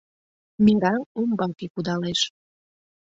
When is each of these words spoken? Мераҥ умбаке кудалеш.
Мераҥ 0.63 1.01
умбаке 1.19 1.67
кудалеш. 1.73 2.21